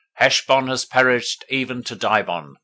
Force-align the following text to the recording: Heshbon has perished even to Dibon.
Heshbon 0.15 0.67
has 0.69 0.83
perished 0.83 1.45
even 1.47 1.83
to 1.83 1.95
Dibon. 1.95 2.55